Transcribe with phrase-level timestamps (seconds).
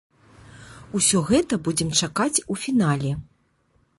[0.99, 3.11] Усё гэта будзем чакаць у фінале.